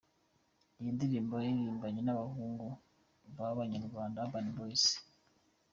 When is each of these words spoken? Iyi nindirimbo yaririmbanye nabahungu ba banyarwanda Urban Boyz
Iyi 0.79 0.89
nindirimbo 0.89 1.33
yaririmbanye 1.37 2.01
nabahungu 2.03 2.67
ba 3.35 3.47
banyarwanda 3.57 4.19
Urban 4.25 4.47
Boyz 4.55 4.83